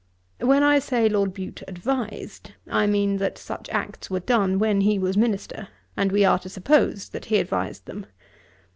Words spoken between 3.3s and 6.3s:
such acts were done when he was minister, and we